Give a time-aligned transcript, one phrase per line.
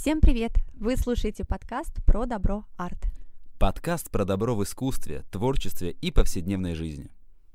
[0.00, 0.52] Всем привет!
[0.74, 3.08] Вы слушаете подкаст про добро арт.
[3.58, 7.10] Подкаст про добро в искусстве, творчестве и повседневной жизни.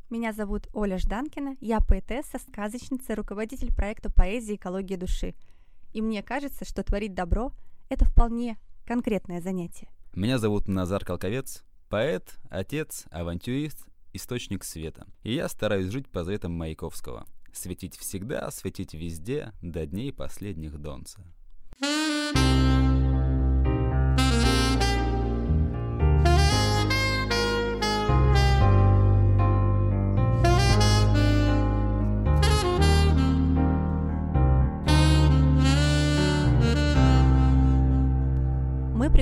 [0.09, 4.55] Меня зовут Оля Жданкина, я поэтесса, сказочница, руководитель проекта «Поэзия.
[4.55, 5.35] Экология души».
[5.93, 7.53] И мне кажется, что творить добро–
[7.89, 9.87] это вполне конкретное занятие.
[10.13, 15.07] Меня зовут Назар Колковец, поэт, отец, авантюрист, источник света.
[15.23, 17.25] И я стараюсь жить по заветам Маяковского.
[17.53, 21.23] Светить всегда, светить везде, до дней последних донца.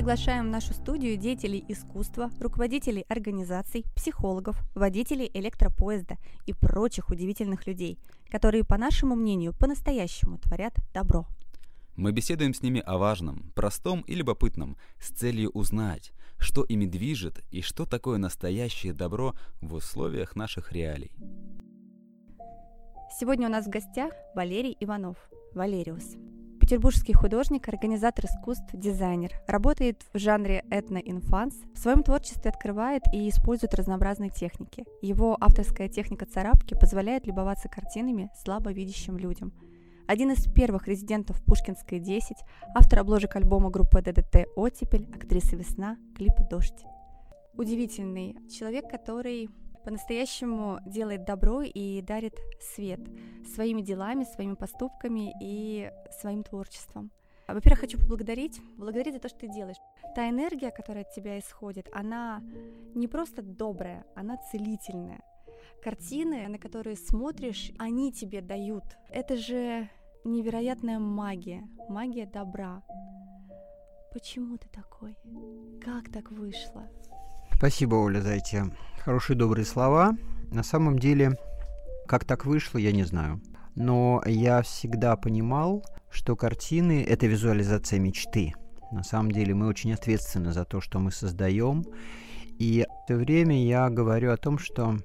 [0.02, 7.98] Приглашаем в нашу студию деятелей искусства, руководителей организаций, психологов, водителей электропоезда и прочих удивительных людей,
[8.28, 11.26] которые, по нашему мнению, по-настоящему творят добро.
[11.94, 17.44] Мы беседуем с ними о важном, простом и любопытном, с целью узнать, что ими движет
[17.50, 21.12] и что такое настоящее добро в условиях наших реалий.
[23.20, 25.18] Сегодня у нас в гостях Валерий Иванов,
[25.54, 26.16] Валериус.
[26.58, 29.32] Петербургский художник, организатор искусств, дизайнер.
[29.46, 31.54] Работает в жанре этно-инфанс.
[31.74, 34.86] В своем творчестве открывает и использует разнообразные техники.
[35.02, 39.52] Его авторская техника царапки позволяет любоваться картинами слабовидящим людям.
[40.12, 42.36] Один из первых резидентов Пушкинской 10,
[42.74, 46.84] автор обложек альбома группы ДДТ «Оттепель», актриса «Весна», клипа «Дождь».
[47.54, 49.48] Удивительный человек, который
[49.86, 53.00] по-настоящему делает добро и дарит свет
[53.54, 55.90] своими делами, своими поступками и
[56.20, 57.10] своим творчеством.
[57.48, 59.80] Во-первых, хочу поблагодарить, благодарить за то, что ты делаешь.
[60.14, 62.42] Та энергия, которая от тебя исходит, она
[62.94, 65.22] не просто добрая, она целительная.
[65.82, 68.84] Картины, на которые смотришь, они тебе дают.
[69.08, 69.88] Это же
[70.24, 72.82] невероятная магия, магия добра.
[74.12, 75.16] Почему ты такой?
[75.82, 76.88] Как так вышло?
[77.56, 78.64] Спасибо, Оля, за эти
[79.00, 80.16] хорошие добрые слова.
[80.50, 81.38] На самом деле,
[82.06, 83.40] как так вышло, я не знаю.
[83.74, 88.52] Но я всегда понимал, что картины— это визуализация мечты.
[88.90, 91.84] На самом деле мы очень ответственны за то, что мы создаем.
[92.62, 94.96] И в это время я говорю о том, что,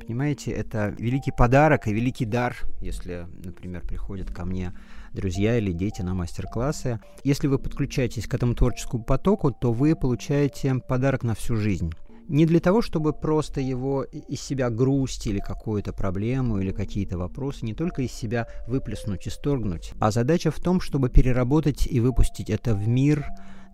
[0.00, 4.74] понимаете, это великий подарок и великий дар, если, например, приходят ко мне
[5.14, 7.00] друзья или дети на мастер-классы.
[7.24, 11.90] Если вы подключаетесь к этому творческому потоку, то вы получаете подарок на всю жизнь
[12.28, 17.64] не для того, чтобы просто его из себя грусть или какую-то проблему или какие-то вопросы
[17.64, 22.74] не только из себя выплеснуть, исторгнуть, а задача в том, чтобы переработать и выпустить это
[22.74, 23.24] в мир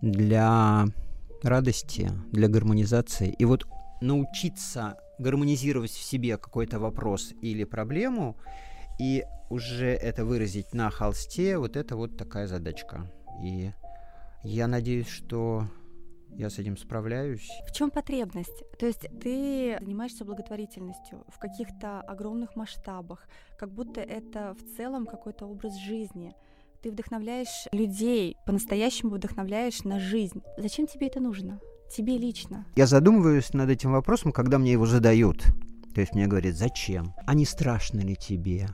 [0.03, 0.85] для
[1.43, 3.29] радости, для гармонизации.
[3.37, 3.65] И вот
[4.01, 8.37] научиться гармонизировать в себе какой-то вопрос или проблему
[8.99, 13.11] и уже это выразить на холсте, вот это вот такая задачка.
[13.43, 13.71] И
[14.43, 15.67] я надеюсь, что
[16.35, 17.47] я с этим справляюсь.
[17.67, 18.63] В чем потребность?
[18.79, 23.27] То есть ты занимаешься благотворительностью в каких-то огромных масштабах,
[23.57, 26.35] как будто это в целом какой-то образ жизни.
[26.83, 30.41] Ты вдохновляешь людей, по-настоящему вдохновляешь на жизнь.
[30.57, 31.61] Зачем тебе это нужно?
[31.89, 32.65] Тебе лично.
[32.75, 35.45] Я задумываюсь над этим вопросом, когда мне его задают.
[35.95, 37.13] То есть мне говорят, зачем?
[37.25, 38.67] А не страшно ли тебе?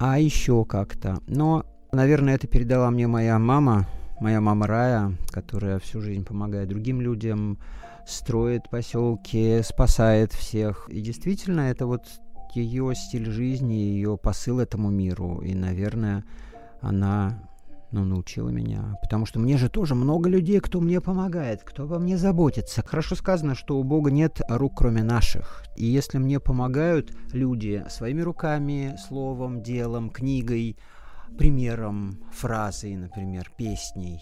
[0.00, 1.20] А еще как-то.
[1.28, 3.86] Но, наверное, это передала мне моя мама,
[4.18, 7.60] моя мама Рая, которая всю жизнь помогает другим людям,
[8.08, 10.88] строит поселки, спасает всех.
[10.88, 12.08] И действительно, это вот
[12.56, 15.40] ее стиль жизни, ее посыл этому миру.
[15.42, 16.24] И, наверное,
[16.80, 17.51] она
[17.92, 18.96] ну, научила меня.
[19.02, 22.82] Потому что мне же тоже много людей, кто мне помогает, кто во мне заботится.
[22.82, 25.64] Хорошо сказано, что у Бога нет рук, кроме наших.
[25.76, 30.78] И если мне помогают люди своими руками, словом, делом, книгой,
[31.36, 34.20] примером, фразой, например, песней.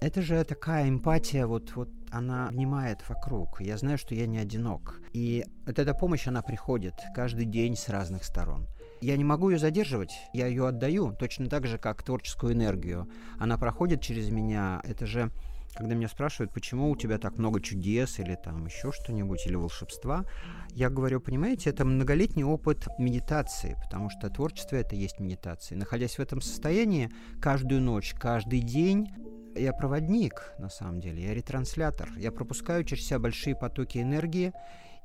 [0.00, 3.60] Это же такая эмпатия, вот, вот она внимает вокруг.
[3.60, 5.00] Я знаю, что я не одинок.
[5.12, 8.66] И вот эта помощь, она приходит каждый день с разных сторон.
[9.00, 13.08] Я не могу ее задерживать, я ее отдаю, точно так же, как творческую энергию.
[13.38, 14.80] Она проходит через меня.
[14.84, 15.30] Это же
[15.74, 20.24] когда меня спрашивают, почему у тебя так много чудес или там еще что-нибудь, или волшебства,
[20.72, 25.78] я говорю, понимаете, это многолетний опыт медитации, потому что творчество это есть медитация.
[25.78, 27.10] Находясь в этом состоянии,
[27.40, 29.10] каждую ночь, каждый день
[29.56, 32.12] я проводник, на самом деле, я ретранслятор.
[32.16, 34.52] Я пропускаю через себя большие потоки энергии,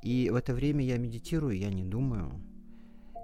[0.01, 2.41] и в это время я медитирую, я не думаю.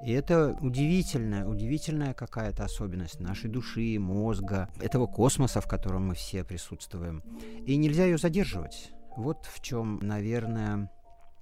[0.05, 6.43] И это удивительная, удивительная какая-то особенность нашей души, мозга, этого космоса, в котором мы все
[6.43, 7.23] присутствуем.
[7.65, 8.91] И нельзя ее задерживать.
[9.15, 10.89] Вот в чем, наверное,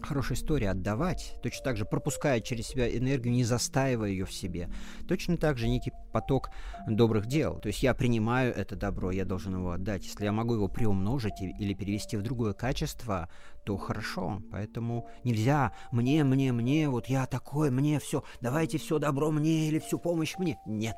[0.01, 4.69] хорошая история отдавать, точно так же пропуская через себя энергию, не застаивая ее в себе.
[5.07, 6.49] Точно так же некий поток
[6.87, 7.59] добрых дел.
[7.59, 10.05] То есть я принимаю это добро, я должен его отдать.
[10.05, 13.29] Если я могу его приумножить или перевести в другое качество,
[13.63, 14.41] то хорошо.
[14.51, 19.79] Поэтому нельзя мне, мне, мне, вот я такой, мне все, давайте все добро мне или
[19.79, 20.57] всю помощь мне.
[20.65, 20.97] Нет.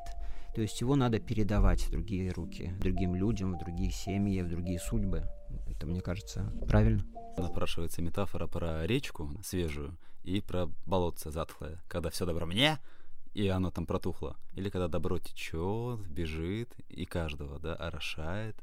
[0.54, 4.78] То есть его надо передавать в другие руки, другим людям, в другие семьи, в другие
[4.78, 5.24] судьбы.
[5.66, 7.04] Это, мне кажется, правильно.
[7.38, 12.78] Напрашивается метафора про речку свежую и про болотце затхлое, когда все добро мне,
[13.34, 14.36] и оно там протухло.
[14.54, 18.56] Или когда добро течет, бежит и каждого, да, орошает,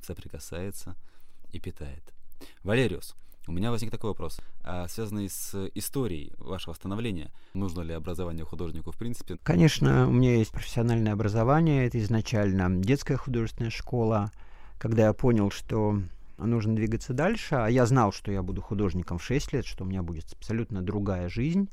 [0.00, 0.96] соприкасается
[1.52, 2.02] и питает.
[2.64, 3.14] Валериус,
[3.48, 7.32] у меня возник такой вопрос, а связанный с историей вашего становления.
[7.54, 9.36] Нужно ли образование художнику в принципе?
[9.42, 14.30] Конечно, у меня есть профессиональное образование, это изначально детская художественная школа.
[14.78, 16.00] Когда я понял, что
[16.38, 19.86] нужно двигаться дальше, а я знал, что я буду художником в 6 лет, что у
[19.86, 21.68] меня будет абсолютно другая жизнь,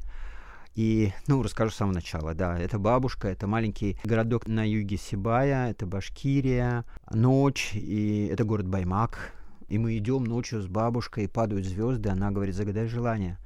[0.79, 2.57] и, ну, расскажу с самого начала, да.
[2.57, 9.33] Это бабушка, это маленький городок на юге Сибая, это Башкирия, ночь, и это город Баймак.
[9.67, 13.37] И мы идем ночью с бабушкой, и падают звезды, она говорит, загадай желание.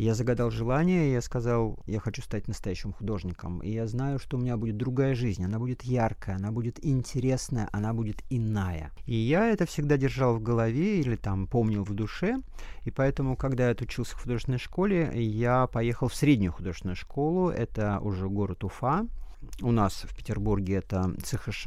[0.00, 3.58] Я загадал желание, я сказал, я хочу стать настоящим художником.
[3.58, 7.68] И я знаю, что у меня будет другая жизнь, она будет яркая, она будет интересная,
[7.70, 8.92] она будет иная.
[9.04, 12.38] И я это всегда держал в голове или там помнил в душе.
[12.84, 17.50] И поэтому, когда я отучился в художественной школе, я поехал в среднюю художественную школу.
[17.50, 19.06] Это уже город Уфа.
[19.60, 21.66] У нас в Петербурге это ЦХШ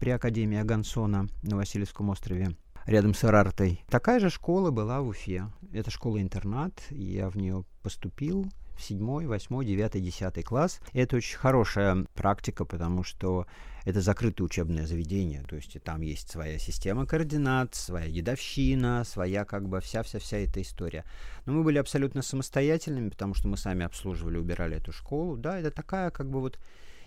[0.00, 2.56] при Академии Агансона на Васильевском острове
[2.88, 3.84] рядом с Арартой.
[3.88, 5.50] Такая же школа была в Уфе.
[5.72, 8.46] Это школа-интернат, я в нее поступил
[8.76, 10.80] в седьмой, восьмой, девятый, десятый класс.
[10.92, 13.46] И это очень хорошая практика, потому что
[13.84, 19.68] это закрытое учебное заведение, то есть там есть своя система координат, своя дедовщина, своя как
[19.68, 21.04] бы вся-вся-вся эта история.
[21.44, 25.36] Но мы были абсолютно самостоятельными, потому что мы сами обслуживали, убирали эту школу.
[25.36, 26.58] Да, это такая как бы вот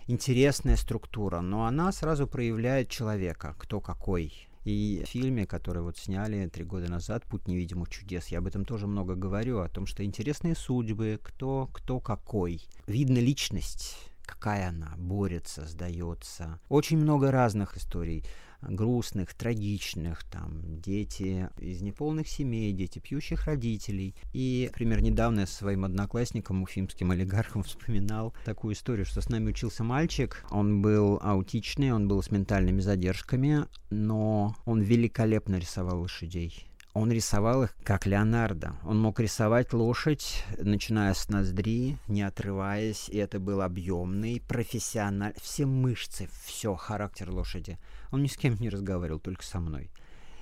[0.06, 6.48] интересная структура, но она сразу проявляет человека, кто какой, и в фильме, который вот сняли
[6.48, 10.04] три года назад, «Путь невидимых чудес», я об этом тоже много говорю, о том, что
[10.04, 12.62] интересные судьбы, кто, кто какой.
[12.86, 16.58] Видно личность, какая она, борется, сдается.
[16.68, 18.24] Очень много разных историй
[18.62, 24.14] грустных, трагичных, там, дети из неполных семей, дети пьющих родителей.
[24.32, 29.50] И, например, недавно я со своим одноклассником, уфимским олигархом, вспоминал такую историю, что с нами
[29.50, 36.66] учился мальчик, он был аутичный, он был с ментальными задержками, но он великолепно рисовал лошадей
[36.94, 38.74] он рисовал их как Леонардо.
[38.84, 45.64] Он мог рисовать лошадь, начиная с ноздри, не отрываясь, и это был объемный, профессиональный, все
[45.64, 47.78] мышцы, все, характер лошади.
[48.10, 49.90] Он ни с кем не разговаривал, только со мной.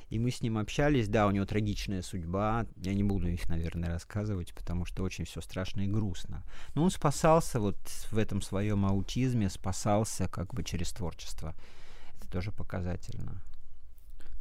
[0.08, 3.90] И мы с ним общались, да, у него трагичная судьба, я не буду их, наверное,
[3.90, 6.42] рассказывать, потому что очень все страшно и грустно.
[6.74, 7.78] Но он спасался вот
[8.10, 11.54] в этом своем аутизме, спасался как бы через творчество.
[12.16, 13.40] Это тоже показательно.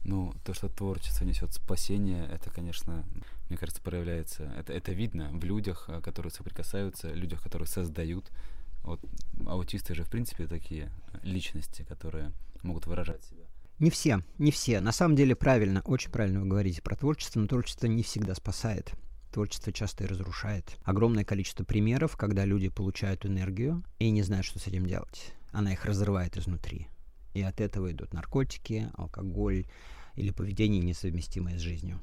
[0.04, 3.06] Ну, то, что творчество несет спасение, это, конечно,
[3.50, 4.44] мне кажется, проявляется.
[4.57, 8.31] Это, это видно в людях, э, которые соприкасаются, людях, которые создают.
[8.84, 9.01] Вот
[9.46, 10.92] аутисты же, в принципе, такие
[11.24, 12.31] личности, которые
[12.63, 13.44] могут выражать себя.
[13.80, 14.81] Не все, не все.
[14.81, 18.92] На самом деле правильно, очень правильно вы говорите про творчество, но творчество не всегда спасает.
[19.31, 20.78] Творчество часто и разрушает.
[20.84, 25.34] Огромное количество примеров, когда люди получают энергию и не знают, что с этим делать.
[25.52, 26.88] Она их разрывает изнутри.
[27.34, 29.66] И от этого идут наркотики, алкоголь
[30.16, 32.00] или поведение, несовместимое с жизнью.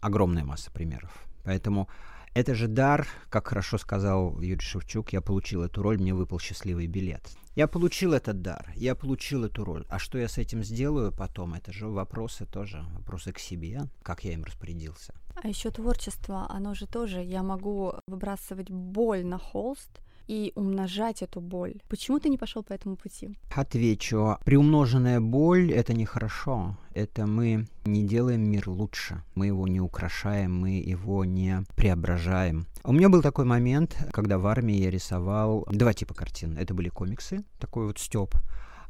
[0.00, 1.26] Огромная масса примеров.
[1.44, 1.88] Поэтому
[2.32, 6.86] это же дар, как хорошо сказал Юрий Шевчук, я получил эту роль, мне выпал счастливый
[6.86, 7.22] билет.
[7.56, 9.84] Я получил этот дар, я получил эту роль.
[9.88, 14.22] А что я с этим сделаю потом, это же вопросы тоже, вопросы к себе, как
[14.22, 15.12] я им распорядился.
[15.34, 21.40] А еще творчество, оно же тоже, я могу выбрасывать боль на холст, и умножать эту
[21.40, 21.74] боль.
[21.88, 23.30] Почему ты не пошел по этому пути?
[23.54, 24.36] Отвечу.
[24.44, 26.76] Приумноженная боль— это нехорошо.
[26.94, 29.22] Это мы не делаем мир лучше.
[29.34, 32.66] Мы его не украшаем, мы его не преображаем.
[32.84, 36.56] У меня был такой момент, когда в армии я рисовал два типа картин.
[36.58, 38.34] Это были комиксы, такой вот стёб.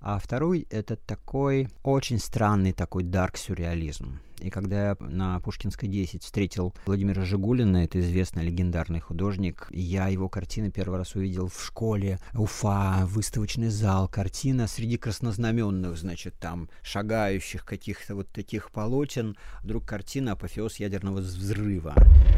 [0.03, 4.21] А второй— это такой очень странный такой дарк-сюрреализм.
[4.41, 10.29] И когда я на Пушкинской 10 встретил Владимира Жигулина, это известный легендарный художник, я его
[10.29, 17.65] картины первый раз увидел в школе, Уфа, выставочный зал, картина среди краснознаменных, значит, там, шагающих
[17.65, 21.95] каких-то вот таких полотен, вдруг картина «Апофеоз ядерного взрыва».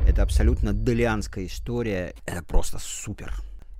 [0.06, 3.32] Это абсолютно делианская история, это просто супер.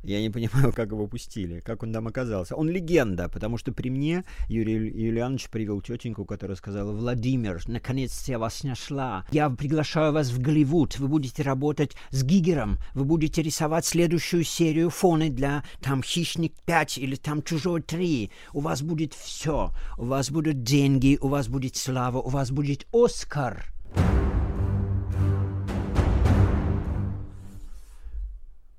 [0.03, 2.57] Я не понимаю, как его пустили, как он там оказался.
[2.57, 8.39] Он легенда, потому что при мне Юрий Юлианович привел тетеньку, которая сказала, Владимир, наконец-то я
[8.39, 9.25] вас нашла.
[9.31, 10.99] Я приглашаю вас в Голливуд.
[10.99, 12.79] Вы будете работать с Гигером.
[12.95, 18.31] Вы будете рисовать следующую серию фоны для там «Хищник 5» или там «Чужой 3».
[18.53, 19.71] У вас будет все.
[19.99, 23.65] У вас будут деньги, у вас будет слава, у вас будет Оскар.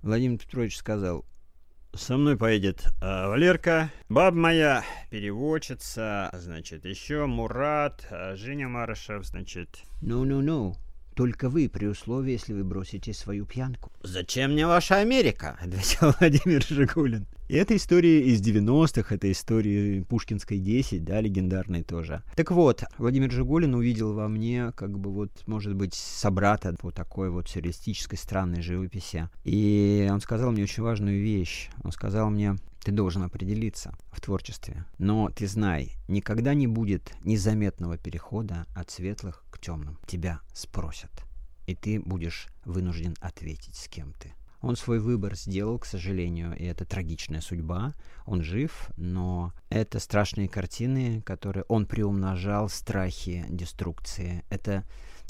[0.03, 1.23] Владимир Петрович сказал,
[1.93, 9.83] со мной поедет э, Валерка, баб моя, переводчица, значит, еще Мурат, э, Женя Марышев, значит.
[10.01, 10.75] Ну-ну-ну,
[11.15, 13.93] только вы, при условии, если вы бросите свою пьянку.
[14.01, 17.25] «Зачем мне ваша Америка?»— ответил Владимир Жигулин.
[17.53, 22.23] И эта история из 90-х, это история Пушкинской 10, да, легендарной тоже.
[22.35, 27.29] Так вот, Владимир Жигулин увидел во мне, как бы вот, может быть, собрата по такой
[27.29, 29.29] вот сюрреалистической странной живописи.
[29.43, 31.69] И он сказал мне очень важную вещь.
[31.83, 34.85] Он сказал мне, ты должен определиться в творчестве.
[34.97, 39.99] Но ты знай, никогда не будет незаметного перехода от светлых к темным.
[40.07, 41.11] Тебя спросят.
[41.67, 44.33] И ты будешь вынужден ответить, с кем ты.
[44.63, 47.93] Он свой выбор сделал, к сожалению, и это трагичная судьба.
[48.25, 54.45] Он жив, но это страшные картины, которые он приумножал, страхи, деструкции.
[54.49, 54.85] Это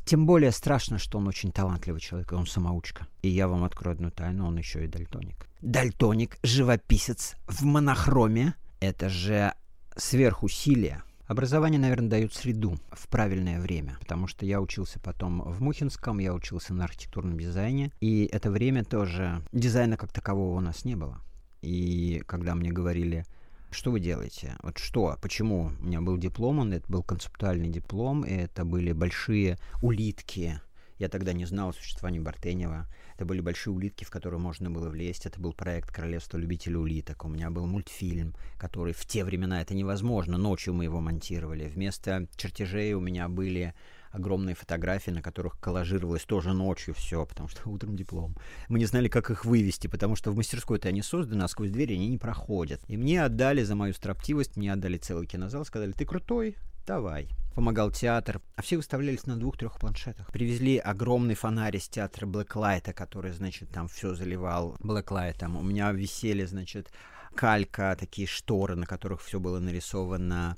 [0.06, 3.08] тем более страшно, что он очень талантливый человек, и он самоучка.
[3.24, 5.48] И я вам открою одну тайну, он еще и дальтоник.
[5.62, 9.56] Дальтоник, живописец в монохроме, это же
[9.98, 11.02] сверхусилие.
[11.28, 16.34] Образование, наверное, дает среду в правильное время, потому что я учился потом в Мухинском, я
[16.34, 21.22] учился на архитектурном дизайне, и это время тоже, дизайна как такового у нас не было.
[21.62, 23.26] И когда мне говорили,
[23.72, 24.58] что вы делаете?
[24.62, 25.18] Вот что?
[25.22, 25.72] Почему?
[25.80, 30.62] У меня был диплом, он это был концептуальный диплом, и это были большие улитки.
[31.04, 32.88] Я тогда не знал о существовании Бартенева.
[33.16, 35.26] Это были большие улитки, в которые можно было влезть.
[35.26, 37.26] Это был проект «Королевство любителей улиток».
[37.26, 40.38] У меня был мультфильм, который в те времена это невозможно.
[40.38, 41.68] Ночью мы его монтировали.
[41.68, 43.74] Вместо чертежей у меня были
[44.12, 48.38] огромные фотографии, на которых коллажировалось тоже ночью все, потому что утром диплом.
[48.70, 51.96] Мы не знали, как их вывести, потому что в мастерской-то они созданы, а сквозь двери
[51.96, 52.80] они не проходят.
[52.88, 56.56] И мне отдали за мою строптивость, мне отдали целый кинозал, сказали, ты крутой,
[56.88, 57.28] давай.
[57.56, 60.32] Помогал театр, а все выставлялись на двух-трех планшетах.
[60.32, 65.56] Привезли огромный фонарь из театра Блэклайта, который, значит, там все заливал Блэклайтом.
[65.58, 66.92] У меня висели, значит,
[67.36, 70.58] калька, такие шторы, на которых все было нарисовано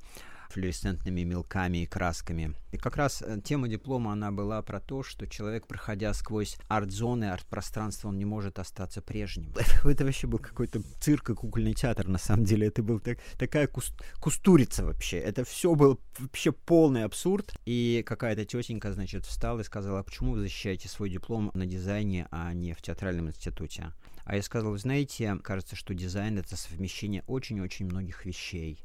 [0.49, 2.55] флуоресцентными мелками и красками.
[2.71, 7.25] И как раз э, тема диплома, она была про то, что человек, проходя сквозь арт-зоны,
[7.25, 9.53] арт-пространство, он не может остаться прежним.
[9.85, 12.67] Это вообще был какой-то цирк и кукольный театр, на самом деле.
[12.67, 15.17] Это был так, такая куст, кустурица вообще.
[15.19, 17.53] Это все был вообще полный абсурд.
[17.65, 22.27] И какая-то тетенька, значит, встала и сказала, а почему вы защищаете свой диплом на дизайне,
[22.31, 23.93] а не в театральном институте?
[24.25, 28.79] А я сказал, знаете, кажется, что дизайн— это совмещение очень-очень многих вещей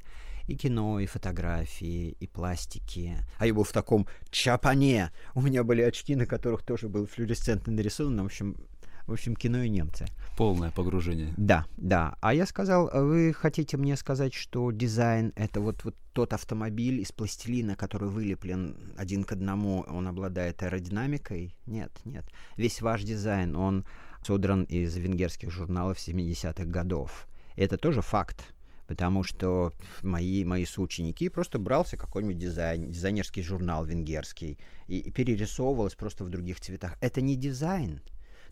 [0.50, 3.16] и кино, и фотографии, и пластики.
[3.38, 5.10] А я был в таком чапане.
[5.34, 8.20] У меня были очки, на которых тоже был флюоресцентно нарисован.
[8.22, 8.56] В общем,
[9.06, 10.06] в общем, кино и немцы.
[10.36, 11.32] Полное погружение.
[11.36, 12.16] Да, да.
[12.20, 17.12] А я сказал, вы хотите мне сказать, что дизайн— это вот, вот тот автомобиль из
[17.12, 21.54] пластилина, который вылеплен один к одному, он обладает аэродинамикой?
[21.66, 22.24] Нет, нет.
[22.56, 23.84] Весь ваш дизайн, он
[24.26, 27.26] содран из венгерских журналов 70-х годов.
[27.56, 28.52] Это тоже факт
[28.90, 35.94] потому что мои, мои соученики просто брался какой-нибудь дизайн, дизайнерский журнал венгерский и, и перерисовывалось
[35.94, 36.96] просто в других цветах.
[37.00, 38.00] Это не дизайн.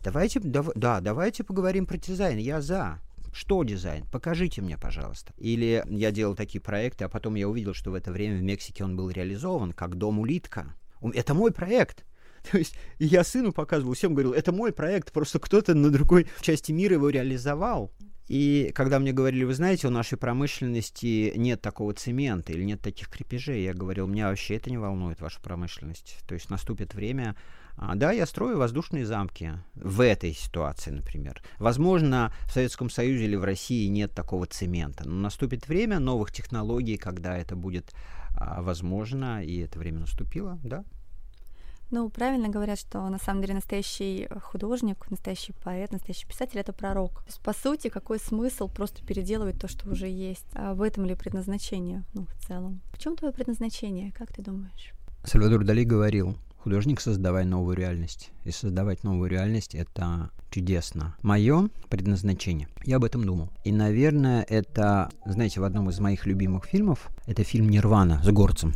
[0.01, 2.37] Давайте, дав, да, давайте поговорим про дизайн.
[2.37, 3.01] Я за.
[3.33, 4.05] Что дизайн?
[4.13, 5.33] Покажите мне, пожалуйста.
[5.37, 8.85] Или я делал такие проекты, а потом я увидел, что в это время в Мексике
[8.85, 10.73] он был реализован как дом улитка.
[11.01, 12.05] Это мой проект.
[12.51, 16.71] То есть я сыну показывал, всем говорил, это мой проект, просто кто-то на другой части
[16.71, 17.91] мира его реализовал.
[18.29, 23.09] И когда мне говорили, вы знаете, у нашей промышленности нет такого цемента или нет таких
[23.09, 26.19] крепежей, я говорил, меня вообще это не волнует, ваша промышленность.
[26.27, 27.35] То есть наступит время,
[27.75, 31.41] а, да, я строю воздушные замки в этой ситуации, например.
[31.57, 36.97] Возможно, в Советском Союзе или в России нет такого цемента, но наступит время новых технологий,
[36.97, 37.95] когда это будет
[38.37, 40.85] а, возможно, и это время наступило, да,
[41.91, 47.19] ну, правильно говорят, что на самом деле настоящий художник, настоящий поэт, настоящий писатель— это пророк.
[47.19, 50.45] То есть, по сути, какой смысл просто переделывать то, что уже есть?
[50.53, 52.81] А в этом ли предназначение, ну, в целом?
[52.93, 54.93] В чем твое предназначение, как ты думаешь?
[55.23, 58.31] Сальвадор Дали говорил, художник, создавай новую реальность.
[58.45, 61.15] И создавать новую реальность— это чудесно.
[61.21, 62.67] Мое предназначение.
[62.85, 63.49] Я об этом думал.
[63.63, 68.73] И, наверное, это, знаете, в одном из моих любимых фильмов, это фильм «Нирвана» с горцем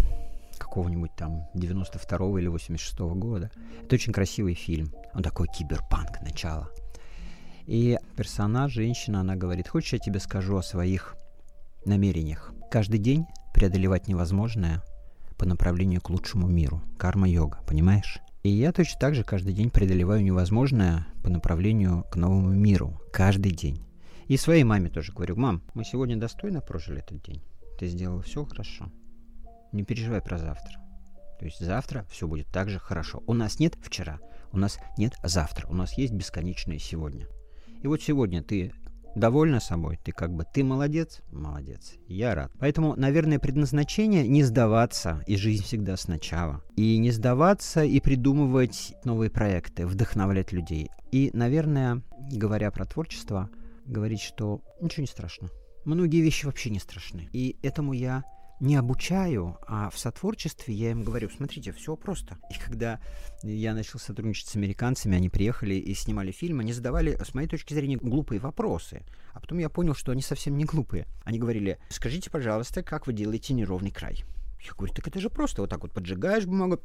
[0.58, 3.52] какого-нибудь там 92 или 86 -го года.
[3.84, 4.94] Это очень красивый фильм.
[5.14, 6.70] Он такой киберпанк начало.
[7.66, 11.16] И персонаж, женщина, она говорит, хочешь, я тебе скажу о своих
[11.86, 12.54] намерениях.
[12.70, 14.82] Каждый день преодолевать невозможное
[15.38, 16.82] по направлению к лучшему миру.
[16.98, 18.20] Карма-йога, понимаешь?
[18.44, 23.00] И я точно так же каждый день преодолеваю невозможное по направлению к новому миру.
[23.14, 23.80] Каждый день.
[24.28, 27.42] И своей маме тоже говорю, мам, мы сегодня достойно прожили этот день.
[27.80, 28.92] Ты сделала все хорошо.
[29.74, 30.80] Не переживай про завтра.
[31.40, 33.22] То есть завтра все будет так же хорошо.
[33.28, 34.20] У нас нет вчера,
[34.52, 37.28] у нас нет завтра, у нас есть бесконечное сегодня.
[37.82, 38.72] И вот сегодня ты
[39.16, 42.52] довольна собой, ты как бы, ты молодец, молодец, я рад.
[42.60, 46.64] Поэтому, наверное, предназначение не сдаваться, и жизнь всегда сначала.
[46.76, 50.90] И не сдаваться, и придумывать новые проекты, вдохновлять людей.
[51.12, 52.02] И, наверное,
[52.32, 53.50] говоря про творчество,
[53.86, 55.50] говорить, что ничего не страшно.
[55.86, 57.28] Многие вещи вообще не страшны.
[57.34, 58.24] И этому я
[58.64, 62.38] не обучаю, а в сотворчестве я им говорю, смотрите, все просто.
[62.50, 63.02] И когда
[63.44, 67.74] я начал сотрудничать с американцами, они приехали и снимали фильм, они задавали, с моей точки
[67.74, 69.04] зрения, глупые вопросы.
[69.34, 71.08] А потом я понял, что они совсем не глупые.
[71.26, 74.24] Они говорили, скажите, пожалуйста, как вы делаете неровный край?
[74.62, 76.80] Я говорю, так это же просто, вот так вот поджигаешь бумагу,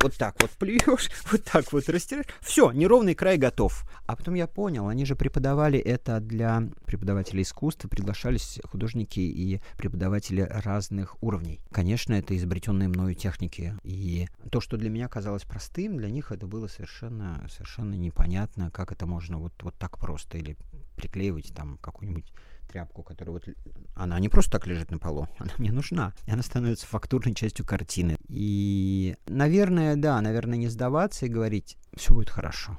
[0.00, 2.26] вот так вот плюешь, вот так вот растираешь.
[2.40, 3.84] Все, неровный край готов.
[4.06, 10.42] А потом я понял, они же преподавали это для преподавателей искусства, приглашались художники и преподаватели
[10.42, 11.60] разных уровней.
[11.70, 13.74] Конечно, это изобретенные мною техники.
[13.82, 18.92] И то, что для меня казалось простым, для них это было совершенно, совершенно непонятно, как
[18.92, 20.56] это можно вот, вот так просто или
[20.96, 22.32] приклеивать там какую-нибудь
[22.76, 23.48] тряпку, которая вот...
[23.94, 26.12] Она не просто так лежит на полу, она мне нужна.
[26.26, 28.16] И она становится фактурной частью картины.
[28.28, 32.78] И, наверное, да, наверное, не сдаваться и говорить, все будет хорошо.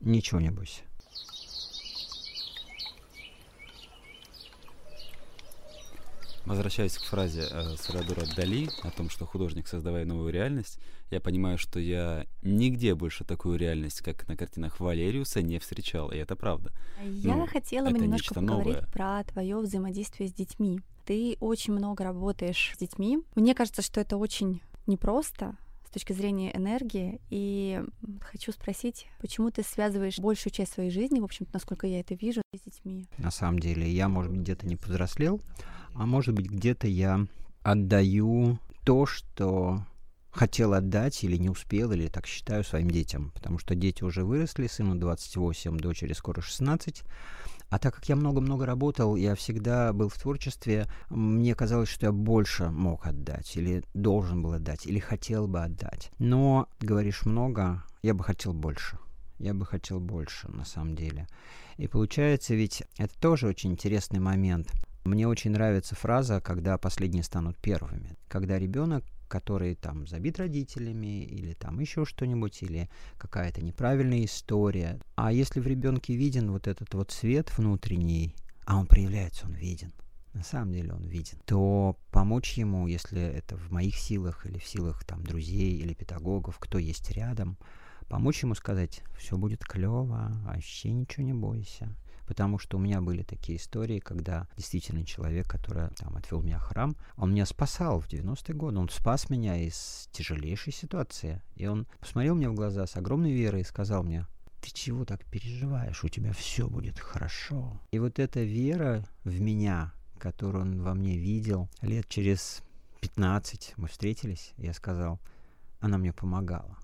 [0.00, 0.82] Ничего не бойся.
[6.48, 10.78] Возвращаясь к фразе э, Саладора Дали о том, что художник, создавая новую реальность,
[11.10, 16.16] я понимаю, что я нигде больше такую реальность, как на картинах Валериуса, не встречал, и
[16.16, 16.72] это правда.
[17.04, 18.88] Я ну, хотела бы немножко поговорить новое.
[18.92, 20.80] про твое взаимодействие с детьми.
[21.04, 23.18] Ты очень много работаешь с детьми.
[23.34, 25.56] Мне кажется, что это очень непросто,
[25.88, 27.18] с точки зрения энергии.
[27.30, 27.82] И
[28.20, 32.42] хочу спросить, почему ты связываешь большую часть своей жизни, в общем-то, насколько я это вижу,
[32.54, 33.06] с детьми?
[33.16, 35.40] На самом деле, я, может быть, где-то не повзрослел,
[35.94, 37.26] а может быть, где-то я
[37.62, 39.82] отдаю то, что
[40.30, 43.30] хотел отдать или не успел, или так считаю своим детям.
[43.34, 47.02] Потому что дети уже выросли, сыну 28, дочери скоро 16.
[47.70, 52.12] А так как я много-много работал, я всегда был в творчестве, мне казалось, что я
[52.12, 56.10] больше мог отдать, или должен был отдать, или хотел бы отдать.
[56.18, 58.98] Но, говоришь много, я бы хотел больше.
[59.38, 61.28] Я бы хотел больше, на самом деле.
[61.76, 64.72] И получается, ведь это тоже очень интересный момент.
[65.04, 68.16] Мне очень нравится фраза, когда последние станут первыми.
[68.28, 72.88] Когда ребенок который там забит родителями или там еще что-нибудь, или
[73.18, 74.98] какая-то неправильная история.
[75.14, 79.92] А если в ребенке виден вот этот вот свет внутренний, а он проявляется, он виден,
[80.34, 84.64] на самом деле он виден, то помочь ему, если это в моих силах или в
[84.64, 87.58] силах там друзей или педагогов, кто есть рядом,
[88.08, 91.94] помочь ему сказать, все будет клево, вообще ничего не бойся
[92.28, 96.62] потому что у меня были такие истории, когда действительно человек, который там отвел меня в
[96.62, 101.42] храм, он меня спасал в 90-е годы, он спас меня из тяжелейшей ситуации.
[101.56, 104.26] И он посмотрел мне в глаза с огромной верой и сказал мне,
[104.60, 107.80] ты чего так переживаешь, у тебя все будет хорошо.
[107.92, 112.62] И вот эта вера в меня, которую он во мне видел, лет через
[113.00, 115.18] 15 мы встретились, я сказал,
[115.80, 116.76] она мне помогала.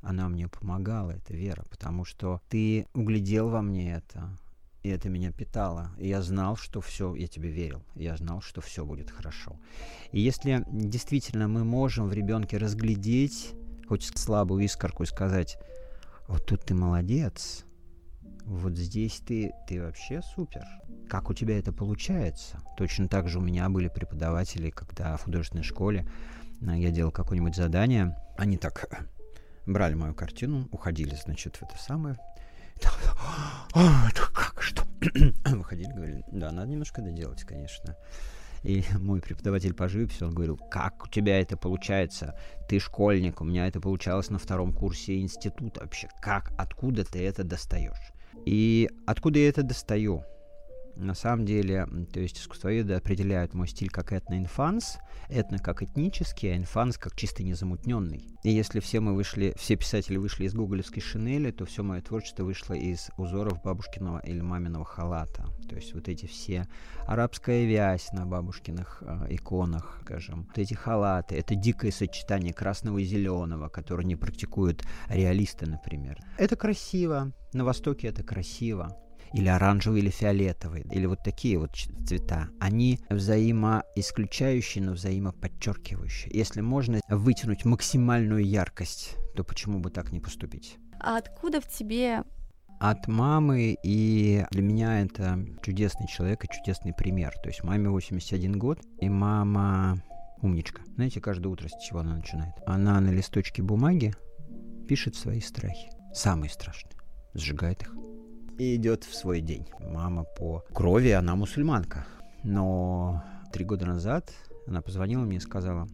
[0.00, 4.38] Она мне помогала, эта вера, потому что ты углядел во мне это,
[4.86, 5.90] и это меня питало.
[5.98, 9.58] И я знал, что все, я тебе верил, я знал, что все будет хорошо.
[10.12, 13.52] И если действительно мы можем в ребенке разглядеть
[13.88, 15.58] хоть слабую искорку и сказать,
[16.28, 17.64] вот тут ты молодец,
[18.44, 20.64] вот здесь ты, ты вообще супер.
[21.08, 22.62] Как у тебя это получается?
[22.76, 26.06] Точно так же у меня были преподаватели, когда в художественной школе
[26.60, 29.08] э, я делал какое-нибудь задание, они так
[29.66, 32.16] брали мою картину, уходили, значит, в это самое,
[33.74, 34.84] а, как, что?
[35.44, 37.96] Выходили, говорили, да, надо немножко доделать, конечно.
[38.62, 42.36] И мой преподаватель по живописи, он говорил, как у тебя это получается?
[42.68, 46.08] Ты школьник, у меня это получалось на втором курсе института вообще.
[46.20, 48.12] Как, откуда ты это достаешь?
[48.44, 50.24] И откуда я это достаю?
[50.96, 56.56] На самом деле, то есть искусствоведы определяют мой стиль как этно-инфанс, этно как этнический, а
[56.56, 58.24] инфанс как чисто незамутненный.
[58.42, 62.44] И если все мы вышли, все писатели вышли из гоголевской шинели, то все мое творчество
[62.44, 65.46] вышло из узоров бабушкиного или маминого халата.
[65.68, 66.66] То есть вот эти все
[67.06, 73.04] арабская вязь на бабушкиных э, иконах, скажем, вот эти халаты, это дикое сочетание красного и
[73.04, 76.18] зеленого, которое не практикуют реалисты, например.
[76.38, 78.96] Это красиво, на Востоке это красиво.
[79.36, 81.70] Или оранжевый, или фиолетовый, или вот такие вот
[82.06, 86.30] цвета, они взаимоисключающие, но взаимоподчеркивающие.
[86.32, 90.78] Если можно вытянуть максимальную яркость, то почему бы так не поступить?
[91.00, 92.24] А откуда в тебе
[92.80, 97.34] от мамы, и для меня это чудесный человек и чудесный пример.
[97.42, 100.02] То есть маме 81 год, и мама
[100.40, 100.82] умничка.
[100.94, 102.54] Знаете, каждое утро с чего она начинает?
[102.66, 104.14] Она на листочке бумаги
[104.88, 105.90] пишет свои страхи.
[106.14, 106.92] Самые страшные.
[107.34, 107.94] Сжигает их.
[108.58, 109.66] И идет в свой день.
[109.80, 112.06] Мама по крови, она мусульманка.
[112.42, 114.32] Но три года назад
[114.66, 115.88] она позвонила мне и сказала,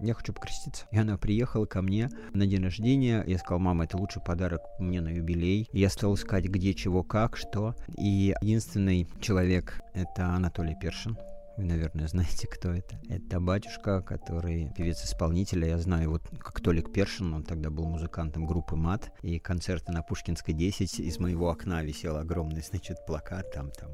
[0.00, 0.86] я хочу покреститься.
[0.90, 3.22] И она приехала ко мне на день рождения.
[3.26, 5.68] Я сказал, мама, это лучший подарок мне на юбилей.
[5.72, 7.74] Я стал искать, где, чего, как, что.
[7.96, 11.16] И единственный человек— это Анатолий Першин.
[11.56, 12.98] Вы, наверное, знаете, кто это.
[13.08, 15.66] Это батюшка, который певец-исполнитель.
[15.66, 19.12] Я знаю вот как Толик Першин, он тогда был музыкантом группы МАТ.
[19.22, 23.90] И концерты на Пушкинской 10 из моего окна висел огромный, значит, плакат там, там.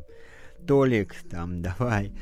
[0.66, 2.12] Толик, там, давай.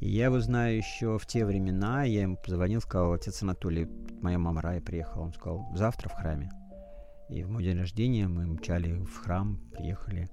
[0.00, 2.04] И я его знаю еще в те времена.
[2.04, 3.88] Я ему позвонил, сказал, отец Анатолий,
[4.20, 5.22] моя мама Рая приехала.
[5.22, 6.50] Он сказал, завтра в храме.
[7.30, 10.30] И в мой день рождения мы мчали в храм, приехали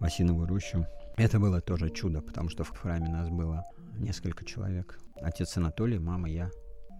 [0.00, 0.86] в Осиновую рощу.
[1.16, 3.64] Это было тоже чудо, потому что в храме нас было
[3.98, 4.98] несколько человек.
[5.16, 6.50] Отец Анатолий, мама, я.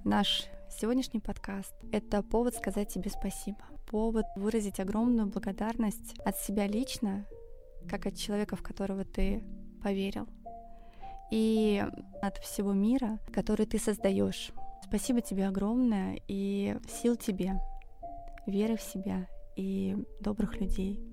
[0.05, 3.59] Наш сегодняшний подкаст— это повод сказать тебе спасибо.
[3.89, 7.27] Повод выразить огромную благодарность от себя лично,
[7.89, 9.43] как от человека, в которого ты
[9.83, 10.29] поверил
[11.31, 11.85] и
[12.21, 14.53] от всего мира, который ты создаешь.
[14.85, 17.55] Спасибо тебе огромное и сил тебе,
[18.47, 19.27] веры в себя
[19.57, 21.12] и добрых людей.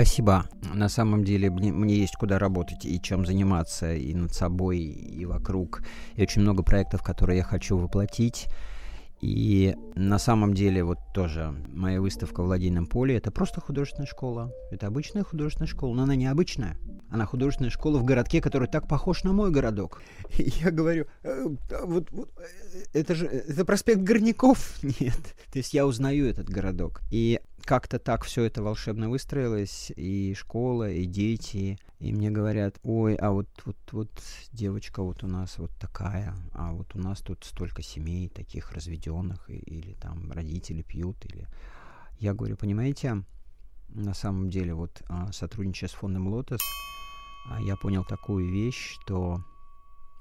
[0.00, 0.46] Спасибо.
[0.72, 5.26] На самом деле мне, мне есть куда работать и чем заниматься и над собой, и
[5.26, 5.82] вокруг.
[6.14, 8.46] И очень много проектов, которые я хочу воплотить.
[9.20, 14.50] И на самом деле вот тоже моя выставка в Ладейном поле это просто художественная школа.
[14.70, 16.78] Это обычная художественная школа, но она необычная.
[17.10, 20.00] Она художественная школа в городке, который так похож на мой городок.
[20.38, 21.46] И я говорю, «Э,
[21.84, 24.78] вот, вот э, это же это проспект Горняков.
[25.00, 25.20] Нет.
[25.52, 27.02] То есть я узнаю этот городок.
[27.10, 33.14] И как-то так все это волшебно выстроилось, и школа, и дети, и мне говорят, ой,
[33.16, 34.10] а вот, вот, вот
[34.52, 39.50] девочка вот у нас вот такая, а вот у нас тут столько семей таких разведенных,
[39.50, 41.46] или там родители пьют, или...
[42.18, 43.22] Я говорю, понимаете,
[43.94, 46.60] на самом деле вот а, сотрудничая с фондом Лотос,
[47.48, 49.44] а, я понял такую вещь, что...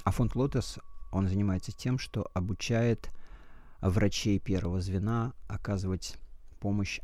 [0.04, 0.80] А фонд Лотос,
[1.12, 3.12] он занимается тем, что обучает
[3.82, 6.18] врачей первого звена оказывать
[6.60, 7.00] помощь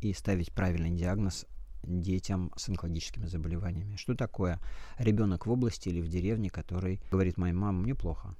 [0.00, 1.46] и ставить правильный диагноз
[1.82, 3.96] детям с онкологическими заболеваниями.
[3.96, 4.58] Что такое
[4.98, 8.34] ребенок в области или в деревне, который говорит моей маме, мне плохо.